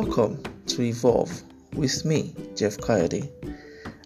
Welcome 0.00 0.40
to 0.68 0.82
Evolve 0.82 1.42
with 1.74 2.04
me, 2.04 2.32
Jeff 2.54 2.76
Kayode. 2.76 3.28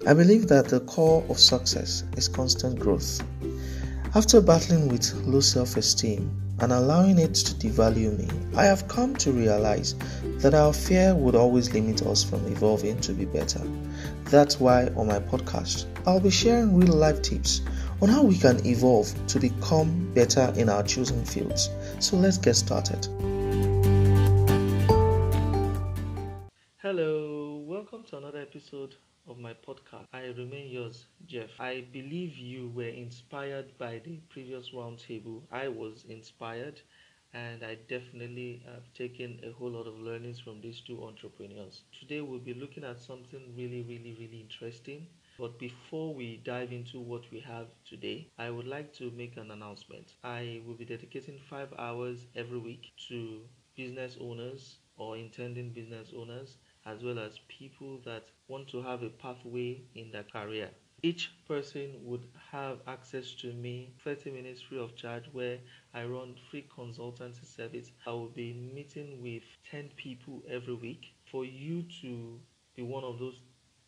I 0.07 0.15
believe 0.15 0.49
that 0.49 0.69
the 0.69 0.81
core 0.81 1.23
of 1.29 1.39
success 1.39 2.05
is 2.17 2.29
constant 2.29 2.81
growth. 2.81 3.21
After 4.15 4.41
battling 4.41 4.89
with 4.89 5.13
low 5.27 5.41
self 5.41 5.77
esteem 5.77 6.31
and 6.61 6.73
allowing 6.73 7.19
it 7.19 7.35
to 7.35 7.55
devalue 7.57 8.19
me, 8.19 8.27
I 8.57 8.65
have 8.65 8.89
come 8.89 9.15
to 9.17 9.33
realize 9.33 9.95
that 10.39 10.55
our 10.55 10.73
fear 10.73 11.15
would 11.15 11.35
always 11.35 11.75
limit 11.75 12.01
us 12.07 12.25
from 12.25 12.47
evolving 12.47 12.99
to 13.03 13.13
be 13.13 13.27
better. 13.27 13.61
That's 14.31 14.59
why 14.59 14.87
on 14.97 15.09
my 15.09 15.19
podcast, 15.19 15.85
I'll 16.07 16.21
be 16.21 16.31
sharing 16.31 16.75
real 16.75 16.95
life 16.95 17.21
tips 17.21 17.61
on 18.01 18.09
how 18.09 18.23
we 18.23 18.39
can 18.39 18.67
evolve 18.67 19.13
to 19.27 19.39
become 19.39 20.11
better 20.15 20.55
in 20.57 20.71
our 20.71 20.85
chosen 20.85 21.23
fields. 21.27 21.69
So 21.99 22.17
let's 22.17 22.39
get 22.39 22.55
started. 22.57 23.07
Hello, 26.95 27.65
welcome 27.67 28.05
to 28.05 28.19
another 28.19 28.41
episode 28.43 28.97
of 29.27 29.39
my 29.39 29.55
podcast. 29.55 30.05
I 30.13 30.27
remain 30.27 30.71
yours, 30.71 31.07
Jeff. 31.25 31.49
I 31.59 31.87
believe 31.91 32.37
you 32.37 32.69
were 32.69 32.83
inspired 32.83 33.79
by 33.79 34.03
the 34.05 34.19
previous 34.29 34.73
roundtable. 34.73 35.41
I 35.51 35.69
was 35.69 36.05
inspired, 36.11 36.83
and 37.33 37.65
I 37.65 37.79
definitely 37.89 38.63
have 38.67 38.93
taken 38.93 39.41
a 39.43 39.53
whole 39.53 39.71
lot 39.71 39.87
of 39.87 39.99
learnings 40.01 40.39
from 40.39 40.61
these 40.61 40.83
two 40.83 41.03
entrepreneurs. 41.03 41.81
Today, 41.99 42.21
we'll 42.21 42.41
be 42.41 42.53
looking 42.53 42.85
at 42.85 43.01
something 43.01 43.41
really, 43.57 43.81
really, 43.81 44.15
really 44.21 44.43
interesting. 44.43 45.07
But 45.39 45.59
before 45.59 46.15
we 46.15 46.43
dive 46.45 46.73
into 46.73 47.01
what 47.01 47.23
we 47.33 47.41
have 47.41 47.69
today, 47.89 48.29
I 48.39 48.51
would 48.51 48.67
like 48.67 48.93
to 48.97 49.11
make 49.13 49.39
an 49.39 49.51
announcement. 49.51 50.13
I 50.25 50.61
will 50.67 50.75
be 50.75 50.85
dedicating 50.85 51.41
five 51.49 51.73
hours 51.79 52.27
every 52.37 52.59
week 52.59 52.93
to 53.09 53.41
business 53.75 54.19
owners 54.21 54.77
or 54.99 55.17
intending 55.17 55.71
business 55.71 56.13
owners 56.15 56.59
as 56.87 57.03
well 57.03 57.19
as 57.19 57.41
people 57.49 58.01
that 58.05 58.25
want 58.49 58.69
to 58.69 58.83
have 58.83 59.03
a 59.03 59.09
pathway 59.09 59.83
in 59.95 60.11
their 60.11 60.25
career. 60.25 60.71
Each 61.05 61.33
person 61.49 61.95
would 62.05 62.29
have 62.53 62.79
access 62.87 63.33
to 63.41 63.53
me 63.53 63.93
30 64.05 64.31
minutes 64.31 64.63
free 64.63 64.79
of 64.79 64.95
charge 64.95 65.25
where 65.33 65.59
I 65.93 66.05
run 66.05 66.37
free 66.51 66.65
consultancy 66.77 67.45
service. 67.45 67.91
I 68.07 68.11
will 68.11 68.29
be 68.29 68.53
meeting 68.53 69.21
with 69.21 69.43
10 69.71 69.91
people 69.97 70.43
every 70.49 70.75
week 70.75 71.07
for 71.31 71.45
you 71.45 71.83
to 72.03 72.39
be 72.77 72.83
one 72.83 73.03
of 73.03 73.19
those 73.19 73.41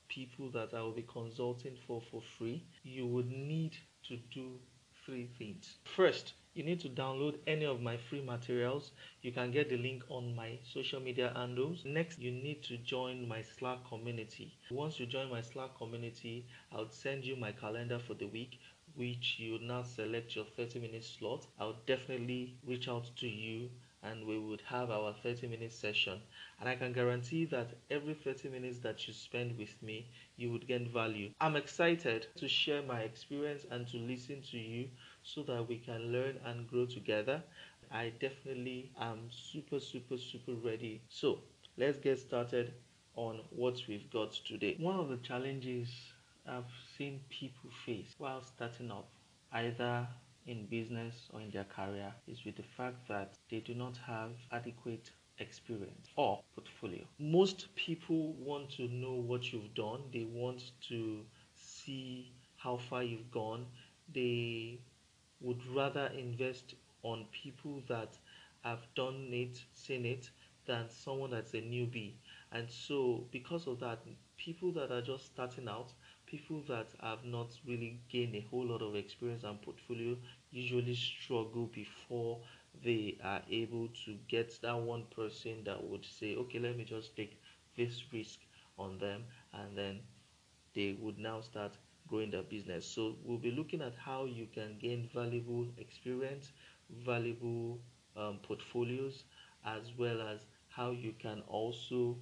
people 0.08 0.50
that 0.50 0.74
I 0.74 0.80
will 0.80 0.92
be 0.92 1.06
consulting 1.06 1.76
for 1.86 2.02
for 2.10 2.20
free. 2.36 2.64
You 2.82 3.06
would 3.06 3.30
need 3.30 3.76
to 4.08 4.16
do 4.32 4.58
three 5.06 5.28
things. 5.38 5.78
First, 5.84 6.34
you 6.54 6.62
need 6.62 6.80
to 6.80 6.88
download 6.88 7.38
any 7.46 7.64
of 7.64 7.82
my 7.82 7.96
free 7.96 8.22
materials. 8.22 8.92
You 9.22 9.32
can 9.32 9.50
get 9.50 9.68
the 9.68 9.76
link 9.76 10.04
on 10.08 10.34
my 10.36 10.58
social 10.72 11.00
media 11.00 11.32
handles. 11.34 11.84
Next, 11.84 12.18
you 12.20 12.30
need 12.30 12.62
to 12.64 12.76
join 12.78 13.26
my 13.28 13.42
Slack 13.42 13.84
community. 13.88 14.54
Once 14.70 15.00
you 15.00 15.06
join 15.06 15.30
my 15.30 15.42
Slack 15.42 15.76
community, 15.76 16.46
I'll 16.72 16.88
send 16.88 17.24
you 17.24 17.36
my 17.36 17.52
calendar 17.52 17.98
for 17.98 18.14
the 18.14 18.26
week, 18.26 18.60
which 18.94 19.36
you 19.38 19.58
now 19.58 19.82
select 19.82 20.36
your 20.36 20.44
30 20.44 20.78
minute 20.78 21.04
slot. 21.04 21.46
I'll 21.58 21.80
definitely 21.86 22.56
reach 22.64 22.88
out 22.88 23.10
to 23.16 23.26
you 23.28 23.68
and 24.04 24.26
we 24.26 24.38
would 24.38 24.60
have 24.66 24.90
our 24.90 25.14
30 25.22 25.48
minute 25.48 25.72
session. 25.72 26.20
And 26.60 26.68
I 26.68 26.76
can 26.76 26.92
guarantee 26.92 27.46
that 27.46 27.68
every 27.90 28.14
30 28.14 28.50
minutes 28.50 28.78
that 28.80 29.08
you 29.08 29.14
spend 29.14 29.58
with 29.58 29.82
me, 29.82 30.06
you 30.36 30.52
would 30.52 30.68
gain 30.68 30.88
value. 30.88 31.30
I'm 31.40 31.56
excited 31.56 32.26
to 32.36 32.48
share 32.48 32.82
my 32.82 33.00
experience 33.00 33.64
and 33.70 33.88
to 33.88 33.96
listen 33.96 34.42
to 34.50 34.58
you 34.58 34.88
so 35.24 35.42
that 35.44 35.68
we 35.68 35.78
can 35.78 36.12
learn 36.12 36.38
and 36.44 36.68
grow 36.68 36.86
together. 36.86 37.42
I 37.90 38.12
definitely 38.20 38.92
am 39.00 39.30
super, 39.30 39.80
super, 39.80 40.18
super 40.18 40.52
ready. 40.54 41.02
So 41.08 41.40
let's 41.76 41.98
get 41.98 42.18
started 42.18 42.74
on 43.16 43.40
what 43.50 43.80
we've 43.88 44.10
got 44.10 44.32
today. 44.32 44.76
One 44.78 44.98
of 45.00 45.08
the 45.08 45.16
challenges 45.18 45.88
I've 46.46 46.64
seen 46.96 47.20
people 47.30 47.70
face 47.86 48.14
while 48.18 48.42
starting 48.42 48.90
up, 48.90 49.08
either 49.52 50.06
in 50.46 50.66
business 50.66 51.28
or 51.32 51.40
in 51.40 51.50
their 51.50 51.64
career, 51.64 52.12
is 52.26 52.44
with 52.44 52.56
the 52.56 52.64
fact 52.76 53.08
that 53.08 53.34
they 53.50 53.60
do 53.60 53.74
not 53.74 53.96
have 54.06 54.32
adequate 54.52 55.10
experience 55.38 56.08
or 56.16 56.42
portfolio. 56.54 57.04
Most 57.18 57.74
people 57.76 58.34
want 58.34 58.70
to 58.72 58.88
know 58.88 59.14
what 59.14 59.52
you've 59.52 59.74
done, 59.74 60.02
they 60.12 60.24
want 60.24 60.62
to 60.88 61.24
see 61.54 62.32
how 62.56 62.76
far 62.76 63.02
you've 63.02 63.30
gone. 63.30 63.66
They 64.12 64.80
would 65.40 65.64
rather 65.66 66.06
invest 66.16 66.74
on 67.02 67.26
people 67.32 67.82
that 67.88 68.16
have 68.62 68.86
done 68.94 69.28
it, 69.32 69.62
seen 69.72 70.04
it, 70.06 70.30
than 70.66 70.88
someone 70.88 71.30
that's 71.30 71.54
a 71.54 71.60
newbie. 71.60 72.14
And 72.52 72.70
so, 72.70 73.26
because 73.30 73.66
of 73.66 73.80
that, 73.80 74.00
people 74.36 74.72
that 74.72 74.90
are 74.90 75.02
just 75.02 75.26
starting 75.26 75.68
out, 75.68 75.92
people 76.26 76.62
that 76.68 76.88
have 77.00 77.24
not 77.24 77.48
really 77.66 78.00
gained 78.08 78.34
a 78.34 78.40
whole 78.50 78.66
lot 78.66 78.82
of 78.82 78.94
experience 78.96 79.44
and 79.44 79.60
portfolio, 79.60 80.16
usually 80.50 80.94
struggle 80.94 81.66
before 81.66 82.40
they 82.82 83.16
are 83.22 83.42
able 83.50 83.88
to 84.04 84.16
get 84.28 84.60
that 84.62 84.78
one 84.78 85.04
person 85.14 85.62
that 85.64 85.82
would 85.82 86.04
say, 86.04 86.36
okay, 86.36 86.58
let 86.58 86.76
me 86.76 86.84
just 86.84 87.16
take 87.16 87.40
this 87.76 88.02
risk 88.12 88.40
on 88.78 88.98
them, 88.98 89.24
and 89.52 89.76
then 89.76 90.00
they 90.74 90.92
would 91.00 91.18
now 91.18 91.40
start 91.40 91.72
growing 92.08 92.30
their 92.30 92.42
business. 92.42 92.86
So 92.86 93.16
we'll 93.24 93.38
be 93.38 93.50
looking 93.50 93.82
at 93.82 93.94
how 93.96 94.24
you 94.24 94.46
can 94.52 94.78
gain 94.80 95.08
valuable 95.14 95.66
experience, 95.78 96.52
valuable 97.04 97.80
um, 98.16 98.38
portfolios, 98.42 99.24
as 99.64 99.92
well 99.98 100.20
as 100.22 100.46
how 100.68 100.90
you 100.90 101.14
can 101.18 101.42
also 101.48 102.16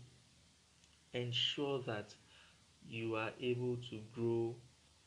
ensure 1.15 1.81
that 1.83 2.15
you 2.89 3.17
are 3.17 3.31
able 3.41 3.77
to 3.91 4.01
grow 4.15 4.55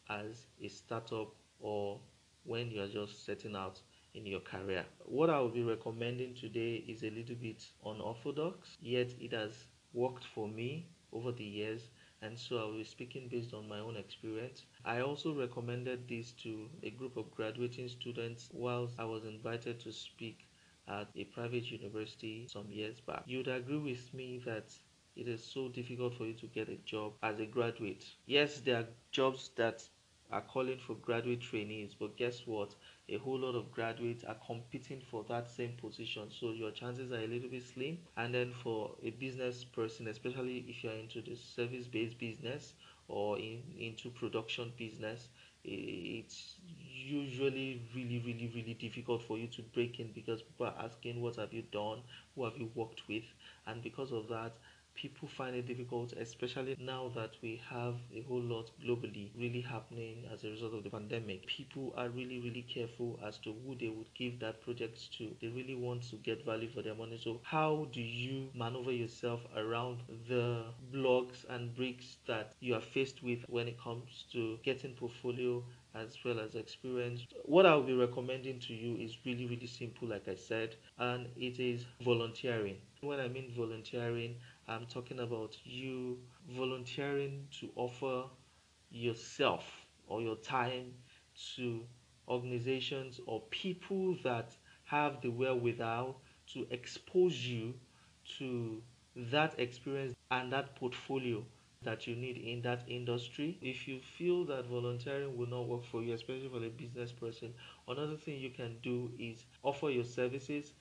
as 0.09 0.47
a 0.61 0.67
startup 0.67 1.33
or 1.59 1.99
when 2.43 2.69
you 2.71 2.81
are 2.81 2.87
just 2.87 3.25
setting 3.25 3.55
out 3.55 3.81
in 4.13 4.25
your 4.25 4.39
career. 4.39 4.85
What 5.05 5.29
I 5.29 5.39
will 5.39 5.49
be 5.49 5.63
recommending 5.63 6.35
today 6.35 6.83
is 6.87 7.03
a 7.03 7.09
little 7.09 7.35
bit 7.35 7.65
unorthodox, 7.85 8.77
yet 8.81 9.13
it 9.19 9.33
has 9.33 9.65
worked 9.93 10.25
for 10.25 10.47
me 10.47 10.87
over 11.11 11.31
the 11.31 11.43
years 11.43 11.89
and 12.25 12.37
so 12.39 12.57
I 12.57 12.65
will 12.65 12.77
be 12.77 12.83
speaking 12.83 13.27
based 13.29 13.53
on 13.53 13.69
my 13.69 13.79
own 13.79 13.95
experience. 13.97 14.65
I 14.83 15.01
also 15.01 15.33
recommended 15.33 16.07
this 16.07 16.31
to 16.43 16.69
a 16.83 16.89
group 16.89 17.17
of 17.17 17.31
graduating 17.31 17.87
students 17.89 18.49
whilst 18.53 18.99
I 18.99 19.05
was 19.05 19.23
invited 19.25 19.79
to 19.81 19.91
speak 19.91 20.47
at 20.87 21.07
a 21.15 21.23
private 21.25 21.71
university 21.71 22.47
some 22.47 22.69
years 22.71 22.99
back. 23.01 23.23
You'd 23.27 23.47
agree 23.47 23.77
with 23.77 24.13
me 24.13 24.41
that 24.45 24.73
it 25.15 25.27
is 25.27 25.43
so 25.43 25.69
difficult 25.69 26.15
for 26.15 26.25
you 26.25 26.33
to 26.33 26.47
get 26.47 26.69
a 26.69 26.77
job 26.77 27.13
as 27.23 27.39
a 27.39 27.45
graduate. 27.45 28.05
Yes, 28.25 28.59
there 28.59 28.77
are 28.77 28.87
jobs 29.11 29.51
that 29.55 29.87
are 30.31 30.41
calling 30.41 30.77
for 30.79 30.95
graduate 30.95 31.41
trainees, 31.41 31.95
but 31.99 32.17
guess 32.17 32.45
what? 32.45 32.75
A 33.09 33.17
whole 33.17 33.39
lot 33.39 33.55
of 33.55 33.71
graduates 33.71 34.23
are 34.23 34.37
competing 34.45 35.01
for 35.01 35.23
that 35.29 35.49
same 35.49 35.73
position, 35.73 36.29
so 36.31 36.51
your 36.51 36.71
chances 36.71 37.11
are 37.11 37.19
a 37.23 37.27
little 37.27 37.49
bit 37.49 37.63
slim. 37.63 37.97
And 38.17 38.33
then 38.33 38.51
for 38.51 38.95
a 39.03 39.11
business 39.11 39.63
person, 39.63 40.07
especially 40.07 40.65
if 40.67 40.83
you're 40.83 40.93
into 40.93 41.21
the 41.21 41.35
service 41.35 41.87
based 41.87 42.17
business 42.19 42.73
or 43.07 43.37
in, 43.37 43.61
into 43.79 44.09
production 44.09 44.73
business, 44.77 45.29
it's 45.63 46.55
usually 46.79 47.81
really, 47.95 48.19
really, 48.25 48.51
really 48.53 48.73
difficult 48.75 49.23
for 49.23 49.37
you 49.37 49.47
to 49.47 49.61
break 49.73 49.99
in 49.99 50.11
because 50.11 50.41
people 50.41 50.67
are 50.67 50.75
asking, 50.83 51.21
What 51.21 51.35
have 51.37 51.53
you 51.53 51.63
done? 51.71 52.01
Who 52.35 52.43
have 52.45 52.57
you 52.57 52.69
worked 52.75 53.01
with? 53.07 53.23
And 53.67 53.81
because 53.81 54.11
of 54.11 54.27
that, 54.29 54.53
people 54.95 55.27
find 55.27 55.55
it 55.55 55.67
difficult, 55.67 56.13
especially 56.13 56.75
now 56.79 57.11
that 57.15 57.31
we 57.41 57.61
have 57.69 57.95
a 58.13 58.21
whole 58.21 58.41
lot 58.41 58.71
globally 58.83 59.29
really 59.37 59.61
happening 59.61 60.23
as 60.33 60.43
a 60.43 60.49
result 60.49 60.73
of 60.73 60.83
the 60.83 60.89
pandemic. 60.89 61.45
People 61.47 61.93
are 61.97 62.09
really, 62.09 62.39
really 62.39 62.63
careful 62.63 63.19
as 63.25 63.37
to 63.39 63.53
who 63.65 63.75
they 63.75 63.89
would 63.89 64.13
give 64.15 64.39
that 64.39 64.61
project 64.61 65.11
to. 65.17 65.35
They 65.41 65.47
really 65.47 65.75
want 65.75 66.03
to 66.09 66.15
get 66.17 66.45
value 66.45 66.69
for 66.69 66.81
their 66.81 66.95
money. 66.95 67.19
So, 67.21 67.39
how 67.43 67.87
do 67.91 68.01
you 68.01 68.49
maneuver 68.53 68.91
yourself 68.91 69.41
around 69.55 69.99
the 70.27 70.63
blocks 70.91 71.45
and 71.49 71.75
bricks 71.75 72.17
that 72.27 72.53
you 72.59 72.75
are 72.75 72.81
faced 72.81 73.23
with 73.23 73.39
when 73.47 73.67
it 73.67 73.79
comes 73.79 74.25
to 74.31 74.57
getting 74.63 74.93
portfolio 74.93 75.63
as 75.95 76.17
well 76.25 76.39
as 76.39 76.55
experience. 76.55 77.25
What 77.45 77.65
I'll 77.65 77.81
be 77.81 77.93
recommending 77.93 78.59
to 78.59 78.73
you 78.73 78.97
is 78.97 79.17
really, 79.25 79.45
really 79.45 79.67
simple, 79.67 80.07
like 80.09 80.27
I 80.27 80.35
said, 80.35 80.75
and 80.99 81.27
it 81.37 81.59
is 81.59 81.85
volunteering. 82.03 82.77
When 83.01 83.19
I 83.19 83.27
mean 83.27 83.53
volunteering, 83.55 84.35
I'm 84.67 84.85
talking 84.85 85.19
about 85.19 85.57
you 85.63 86.19
volunteering 86.49 87.47
to 87.59 87.69
offer 87.75 88.25
yourself 88.91 89.63
or 90.07 90.21
your 90.21 90.35
time 90.37 90.93
to 91.55 91.85
organizations 92.27 93.19
or 93.25 93.41
people 93.49 94.15
that 94.23 94.55
have 94.85 95.21
the 95.21 95.29
wherewithal 95.29 96.21
to 96.53 96.67
expose 96.71 97.45
you 97.45 97.73
to 98.37 98.81
that 99.15 99.59
experience 99.59 100.15
and 100.31 100.51
that 100.51 100.75
portfolio 100.75 101.43
that 101.83 102.07
you 102.07 102.15
need 102.15 102.37
in 102.37 102.61
that 102.63 102.83
industry. 102.87 103.57
If 103.61 103.87
you 103.87 103.99
feel 103.99 104.45
that 104.45 104.65
volunteering 104.67 105.37
will 105.37 105.47
not 105.47 105.67
work 105.67 105.85
for 105.85 106.01
you, 106.03 106.13
especially 106.13 106.49
for 106.49 106.63
a 106.63 106.69
business 106.69 107.11
person, 107.11 107.53
another 107.87 108.15
thing 108.17 108.39
you 108.39 108.49
can 108.49 108.77
do 108.81 109.11
is 109.19 109.45
offer 109.63 109.89
your 109.89 110.03
services 110.03 110.73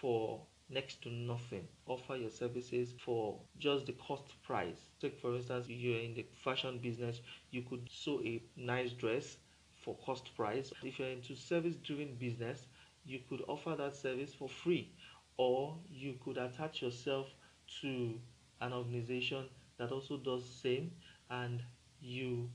for 0.00 0.40
next 0.72 1.02
to 1.02 1.10
nothing. 1.10 1.68
Offer 1.86 2.16
your 2.16 2.30
services 2.30 2.94
for 3.04 3.40
just 3.58 3.86
the 3.86 3.92
cost 3.92 4.40
price. 4.42 4.90
Take 5.00 5.18
for 5.20 5.34
instance, 5.36 5.68
you're 5.68 6.00
in 6.00 6.14
the 6.14 6.26
fashion 6.44 6.78
business, 6.78 7.20
you 7.50 7.62
could 7.62 7.88
sew 7.90 8.20
a 8.24 8.42
nice 8.56 8.92
dress 8.92 9.38
for 9.76 9.96
cost 9.96 10.34
price. 10.36 10.72
If 10.82 10.98
you're 10.98 11.08
into 11.08 11.34
service 11.34 11.76
driven 11.76 12.14
business, 12.16 12.66
you 13.04 13.20
could 13.28 13.42
offer 13.48 13.74
that 13.76 13.94
service 13.94 14.34
for 14.34 14.48
free 14.48 14.92
or 15.36 15.78
you 15.88 16.14
could 16.24 16.38
attach 16.38 16.82
yourself 16.82 17.34
to 17.80 18.20
an 18.60 18.72
organization 18.72 19.46
that 19.78 19.92
also 19.92 20.16
does 20.18 20.48
same 20.48 20.92
and 21.30 21.62
you 22.00 22.50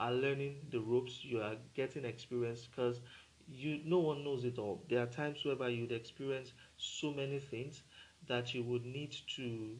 are 0.00 0.12
learning 0.12 0.66
the 0.70 0.80
ropes 0.80 1.24
you 1.24 1.40
are 1.40 1.56
getting 1.74 2.04
experience 2.04 2.66
because 2.66 3.00
you 3.48 3.80
no 3.84 3.98
one 3.98 4.24
knows 4.24 4.44
it 4.44 4.58
all 4.58 4.82
there 4.88 5.02
are 5.02 5.06
times 5.06 5.44
whereby 5.44 5.68
you'd 5.68 5.92
experience 5.92 6.52
so 6.76 7.12
many 7.12 7.38
things 7.38 7.82
that 8.26 8.54
you 8.54 8.62
would 8.62 8.84
need 8.84 9.14
to 9.36 9.78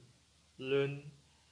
learn 0.58 1.02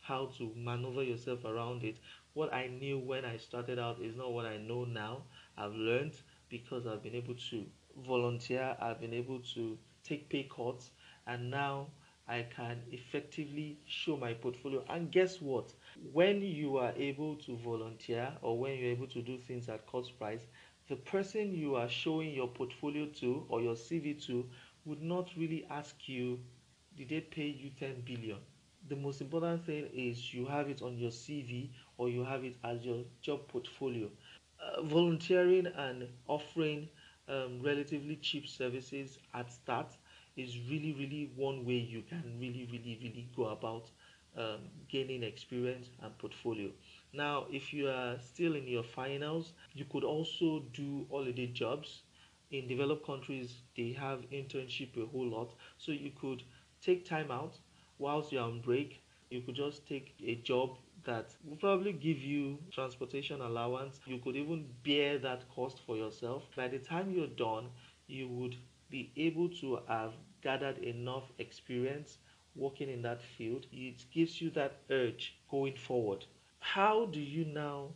how 0.01 0.27
to 0.39 0.53
maneuver 0.57 1.03
yourself 1.03 1.45
around 1.45 1.83
it 1.85 1.99
what 2.35 2.53
i 2.53 2.67
knew 2.67 2.99
when 2.99 3.25
i 3.25 3.37
started 3.37 3.79
out 3.79 4.01
is 4.01 4.17
not 4.17 4.33
what 4.33 4.47
i 4.47 4.57
know 4.57 4.85
now 4.85 5.23
i've 5.57 5.75
learned 5.75 6.15
because 6.49 6.87
i've 6.87 7.03
been 7.03 7.15
able 7.15 7.35
to 7.35 7.65
volunteer 8.07 8.77
i've 8.81 9.01
been 9.01 9.15
able 9.15 9.41
to 9.41 9.79
take 10.05 10.29
pay 10.29 10.49
cuts 10.55 10.91
and 11.27 11.51
now 11.51 11.87
I 12.29 12.47
can 12.55 12.79
effectively 12.93 13.81
show 13.87 14.17
my 14.17 14.35
portfolio. 14.35 14.85
And 14.89 15.11
guess 15.11 15.41
what? 15.41 15.73
When 16.13 16.43
you 16.43 16.77
are 16.77 16.93
able 16.97 17.35
to 17.39 17.57
volunteer 17.57 18.33
or 18.41 18.57
when 18.57 18.79
you're 18.79 18.93
able 18.93 19.09
to 19.09 19.21
do 19.21 19.39
things 19.39 19.69
at 19.69 19.85
cost 19.87 20.17
price, 20.17 20.47
the 20.91 20.97
person 20.97 21.55
you 21.55 21.77
are 21.77 21.89
showing 21.89 22.35
your 22.35 22.49
portfolio 22.49 23.07
to 23.07 23.47
or 23.49 23.63
your 23.63 23.77
CV 23.77 24.15
to 24.27 24.51
would 24.87 25.03
not 25.03 25.31
really 25.39 25.67
ask 25.71 26.09
you, 26.09 26.41
did 26.97 27.11
they 27.11 27.21
pay 27.23 27.47
you 27.49 27.71
10 27.79 28.03
billion? 28.07 28.39
The 28.89 28.97
most 28.97 29.23
important 29.23 29.65
thing 29.67 29.89
is 29.95 30.35
you 30.35 30.47
have 30.47 30.69
it 30.69 30.83
on 30.83 30.99
your 30.99 31.13
CV 31.13 31.71
or 31.99 32.11
you 32.11 32.25
have 32.25 32.45
it 32.45 32.57
as 32.65 32.85
your 32.85 33.05
job 33.23 33.49
portfolio. 33.49 34.11
Uh, 34.61 34.83
volunteering 34.83 35.67
and 35.67 36.09
offering 36.29 36.89
um, 37.29 37.63
relatively 37.63 38.17
cheap 38.17 38.49
services 38.49 39.19
at 39.35 39.53
start 39.53 39.97
is 40.37 40.59
really 40.71 40.93
really 40.93 41.33
one 41.37 41.65
way 41.67 41.75
you 41.75 42.03
can 42.03 42.23
really 42.41 42.69
really 42.73 42.99
really 43.03 43.29
go 43.37 43.47
about 43.47 43.91
um, 44.37 44.61
gaining 44.89 45.23
experience 45.23 45.91
and 46.03 46.17
portfolio. 46.19 46.71
Now 47.13 47.47
if 47.51 47.73
you 47.73 47.89
are 47.89 48.19
still 48.21 48.55
in 48.55 48.67
your 48.67 48.83
finals 48.85 49.53
you 49.75 49.85
could 49.85 50.05
also 50.05 50.61
do 50.73 51.07
holiday 51.11 51.47
jobs. 51.49 52.03
In 52.51 52.67
developed 52.69 53.07
countries 53.07 53.63
they 53.77 53.93
have 53.93 54.21
internship 54.31 54.97
a 55.03 55.07
whole 55.07 55.27
lot. 55.29 55.55
So 55.79 55.93
you 55.93 56.11
could 56.11 56.43
take 56.81 57.05
time 57.05 57.31
out 57.31 57.59
whilst 57.99 58.33
you're 58.33 58.43
on 58.43 58.61
break. 58.61 59.03
You 59.31 59.41
could 59.43 59.55
just 59.55 59.87
take 59.87 60.15
a 60.25 60.35
job 60.37 60.77
that 61.05 61.35
will 61.45 61.57
probably 61.57 61.93
give 61.93 62.19
you 62.19 62.59
transportation 62.71 63.41
allowance. 63.41 64.01
You 64.05 64.19
could 64.19 64.37
even 64.37 64.69
bear 64.85 65.19
that 65.19 65.49
cost 65.49 65.81
for 65.87 65.97
yourself. 65.97 66.45
By 66.57 66.69
the 66.69 66.79
time 66.79 67.11
you're 67.13 67.27
done 67.27 67.71
you 68.07 68.29
would 68.29 68.57
be 68.91 69.13
able 69.17 69.49
to 69.61 69.79
have 69.89 70.13
gathered 70.43 70.79
enough 70.79 71.33
experience 71.39 72.19
working 72.55 72.89
in 72.89 73.03
that 73.03 73.23
field, 73.23 73.67
it 73.73 74.05
gives 74.13 74.41
you 74.41 74.51
that 74.51 74.83
urge 74.91 75.37
going 75.51 75.77
forward. 75.77 76.25
How 76.61 77.07
do 77.07 77.21
you 77.21 77.45
now 77.45 77.91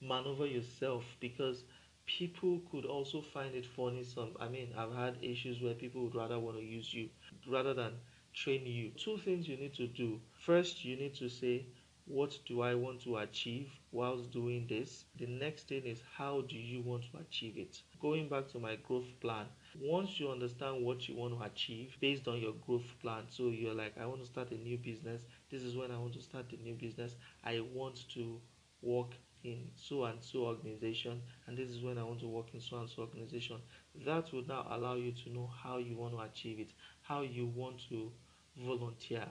maneuver 0.00 0.46
yourself? 0.46 1.04
Because 1.20 1.64
people 2.06 2.60
could 2.70 2.84
also 2.84 3.20
find 3.20 3.54
it 3.54 3.66
funny. 3.66 4.02
Some, 4.04 4.36
I 4.40 4.48
mean, 4.48 4.72
I've 4.76 4.94
had 4.94 5.16
issues 5.22 5.60
where 5.62 5.74
people 5.74 6.02
would 6.04 6.14
rather 6.14 6.38
want 6.38 6.56
to 6.58 6.62
use 6.64 6.92
you 6.92 7.08
rather 7.48 7.74
than 7.74 7.92
train 8.34 8.66
you. 8.66 8.90
Two 8.96 9.18
things 9.18 9.48
you 9.48 9.56
need 9.56 9.74
to 9.74 9.86
do. 9.86 10.20
First, 10.32 10.84
you 10.84 10.96
need 10.96 11.14
to 11.16 11.28
say, 11.28 11.66
what 12.10 12.36
do 12.44 12.60
I 12.60 12.74
want 12.74 13.00
to 13.02 13.18
achieve 13.18 13.70
whilst 13.92 14.32
doing 14.32 14.66
this? 14.68 15.04
The 15.16 15.28
next 15.28 15.68
thing 15.68 15.84
is 15.84 16.02
how 16.16 16.40
do 16.40 16.56
you 16.56 16.82
want 16.82 17.04
to 17.04 17.18
achieve 17.18 17.56
it? 17.56 17.80
Going 18.02 18.28
back 18.28 18.48
to 18.48 18.58
my 18.58 18.76
growth 18.76 19.08
plan, 19.20 19.46
once 19.80 20.18
you 20.18 20.28
understand 20.28 20.84
what 20.84 21.08
you 21.08 21.14
want 21.14 21.38
to 21.38 21.44
achieve 21.44 21.96
based 22.00 22.26
on 22.26 22.40
your 22.40 22.54
growth 22.66 22.96
plan, 23.00 23.22
so 23.28 23.50
you're 23.50 23.74
like, 23.74 23.96
I 23.96 24.06
want 24.06 24.22
to 24.22 24.26
start 24.26 24.50
a 24.50 24.56
new 24.56 24.76
business, 24.76 25.22
this 25.52 25.62
is 25.62 25.76
when 25.76 25.92
I 25.92 25.98
want 25.98 26.14
to 26.14 26.20
start 26.20 26.50
the 26.50 26.56
new 26.56 26.74
business, 26.74 27.14
I 27.44 27.60
want 27.72 28.00
to 28.14 28.40
work 28.82 29.12
in 29.44 29.70
so 29.76 30.02
and 30.04 30.18
so 30.20 30.46
organization, 30.46 31.22
and 31.46 31.56
this 31.56 31.70
is 31.70 31.80
when 31.80 31.96
I 31.96 32.02
want 32.02 32.18
to 32.20 32.26
work 32.28 32.46
in 32.54 32.60
so 32.60 32.78
and 32.78 32.90
so 32.90 33.02
organization. 33.02 33.58
That 34.04 34.32
would 34.32 34.48
now 34.48 34.66
allow 34.68 34.96
you 34.96 35.12
to 35.12 35.30
know 35.30 35.48
how 35.62 35.78
you 35.78 35.96
want 35.96 36.14
to 36.14 36.20
achieve 36.22 36.58
it, 36.58 36.72
how 37.02 37.20
you 37.22 37.46
want 37.46 37.88
to 37.88 38.10
volunteer 38.58 39.28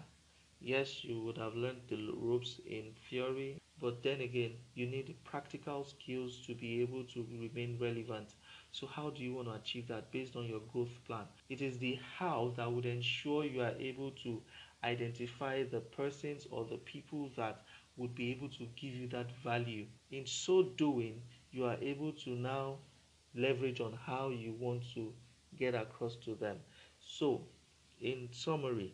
Yes, 0.62 1.04
you 1.04 1.20
would 1.24 1.38
have 1.38 1.56
learned 1.56 1.82
the 1.90 2.14
ropes 2.16 2.60
in 2.66 2.94
theory, 3.10 3.60
but 3.80 4.04
then 4.04 4.22
again, 4.22 4.58
you 4.74 4.86
need 4.86 5.14
practical 5.26 5.84
skills 5.84 6.40
to 6.46 6.56
be 6.56 6.82
able 6.82 7.04
to 7.06 7.26
remain 7.30 7.78
relevant. 7.78 8.36
So, 8.72 8.88
how 8.88 9.10
do 9.10 9.22
you 9.24 9.34
want 9.34 9.48
to 9.50 9.56
achieve 9.56 9.88
that 9.88 10.12
based 10.12 10.36
on 10.38 10.46
your 10.46 10.62
growth 10.62 11.04
plan? 11.06 11.26
It 11.50 11.62
is 11.62 11.78
the 11.80 11.96
how 12.18 12.54
that 12.56 12.72
would 12.72 12.86
ensure 12.86 13.44
you 13.44 13.62
are 13.62 13.74
able 13.80 14.12
to 14.24 14.42
identify 14.84 15.64
the 15.64 15.82
persons 15.82 16.46
or 16.52 16.64
the 16.64 16.78
people 16.78 17.30
that 17.36 17.66
would 17.98 18.16
be 18.16 18.32
able 18.32 18.50
to 18.50 18.66
give 18.76 18.94
you 18.94 19.08
that 19.10 19.32
value. 19.44 19.88
In 20.12 20.26
so 20.26 20.64
doing, 20.64 21.24
you 21.52 21.66
are 21.66 21.78
able 21.82 22.14
to 22.14 22.30
now 22.30 22.78
leverage 23.34 23.82
on 23.82 23.94
how 23.94 24.30
you 24.30 24.54
want 24.54 24.84
to 24.94 25.14
get 25.58 25.74
across 25.76 26.16
to 26.18 26.36
them. 26.36 26.58
So, 27.00 27.48
in 28.02 28.30
summary, 28.32 28.94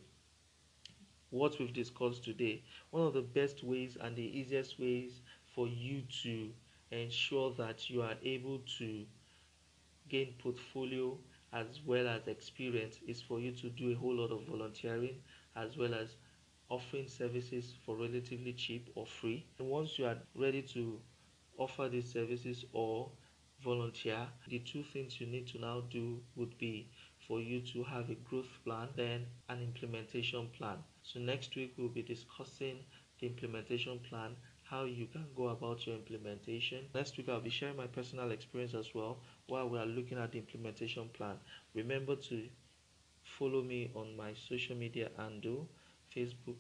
what 1.30 1.60
we've 1.60 1.74
discussed 1.74 2.24
today, 2.24 2.64
one 2.92 3.06
of 3.08 3.14
the 3.14 3.22
best 3.22 3.64
ways 3.64 3.98
and 4.02 4.16
the 4.16 4.40
easiest 4.40 4.80
ways 4.80 5.22
for 5.46 5.68
you 5.68 6.04
to 6.24 6.52
ensure 6.92 7.52
that 7.56 7.90
you 7.90 8.02
are 8.02 8.16
able 8.24 8.60
to 8.80 9.06
gain 10.10 10.34
portfolio 10.40 11.18
as 11.54 11.80
well 11.86 12.08
as 12.08 12.28
experience 12.28 13.00
is 13.08 13.22
for 13.22 13.40
you 13.40 13.52
to 13.52 13.70
do 13.70 13.92
a 13.92 13.96
whole 13.96 14.16
lot 14.16 14.32
of 14.32 14.46
volunteering 14.48 15.22
as 15.56 15.78
well 15.78 15.94
as 15.94 16.16
offering 16.70 17.08
services 17.08 17.74
for 17.86 17.96
relatively 17.96 18.54
cheap 18.54 18.90
or 18.96 19.06
free. 19.06 19.46
And 19.60 19.70
once 19.70 20.00
you 20.00 20.06
are 20.08 20.18
ready 20.36 20.62
to 20.74 21.00
offer 21.58 21.88
these 21.88 22.12
services 22.12 22.66
or 22.74 23.12
volunteer, 23.64 24.28
the 24.48 24.60
two 24.60 24.84
things 24.84 25.20
you 25.22 25.28
need 25.28 25.48
to 25.48 25.60
now 25.60 25.82
do 25.90 26.20
would 26.36 26.58
be 26.58 26.90
for 27.28 27.40
you 27.40 27.62
to 27.62 27.84
have 27.84 28.10
a 28.10 28.16
growth 28.16 28.60
plan, 28.64 28.90
then 28.96 29.28
an 29.50 29.62
implementation 29.62 30.50
plan. 30.58 30.78
So 31.06 31.20
next 31.22 31.56
week 31.56 31.76
we'll 31.78 31.88
be 31.88 32.04
discussing 32.04 32.80
the 33.20 33.28
implementation 33.28 34.00
plan, 34.00 34.36
how 34.64 34.84
you 34.84 35.08
can 35.08 35.28
go 35.36 35.48
about 35.50 35.88
your 35.88 35.96
implementation. 35.96 36.86
Next 36.94 37.18
week 37.18 37.30
I'll 37.30 37.40
be 37.40 37.50
sharing 37.50 37.78
my 37.78 37.88
personal 37.88 38.32
experience 38.32 38.74
as 38.74 38.94
well 38.94 39.20
while 39.48 39.70
we 39.70 39.80
are 39.80 39.86
looking 39.86 40.18
at 40.18 40.34
the 40.34 40.40
implementation 40.40 41.08
plan. 41.10 41.38
Remember 41.74 42.16
to 42.18 42.50
follow 43.24 43.62
me 43.62 43.92
on 43.96 44.16
my 44.16 44.34
social 44.34 44.76
media 44.76 45.10
handle, 45.18 45.70
Facebook, 46.16 46.58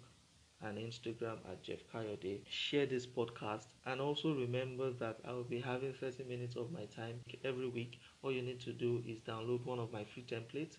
and 0.61 0.77
Instagram 0.77 1.37
at 1.49 1.63
Jeff 1.63 1.79
Kayode. 1.93 2.41
Share 2.49 2.85
this 2.85 3.05
podcast 3.07 3.67
and 3.85 4.01
also 4.01 4.33
remember 4.35 4.91
that 4.93 5.19
I 5.25 5.31
will 5.33 5.43
be 5.43 5.59
having 5.61 5.93
30 5.93 6.23
minutes 6.25 6.55
of 6.55 6.71
my 6.71 6.85
time 6.85 7.21
every 7.43 7.67
week. 7.69 7.99
All 8.23 8.31
you 8.31 8.41
need 8.41 8.59
to 8.61 8.73
do 8.73 9.03
is 9.07 9.19
download 9.21 9.65
one 9.65 9.79
of 9.79 9.91
my 9.93 10.03
free 10.05 10.23
templates 10.23 10.77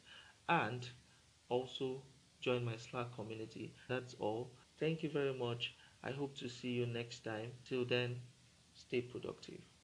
and 0.49 0.89
also 1.49 2.03
join 2.41 2.65
my 2.65 2.77
Slack 2.77 3.15
community. 3.15 3.75
That's 3.89 4.15
all. 4.15 4.53
Thank 4.79 5.03
you 5.03 5.11
very 5.11 5.35
much. 5.35 5.75
I 6.03 6.13
hope 6.13 6.37
to 6.39 6.49
see 6.49 6.71
you 6.71 6.87
next 6.87 7.25
time. 7.25 7.53
Till 7.65 7.85
then, 7.85 8.21
stay 8.75 9.03
productive. 9.03 9.67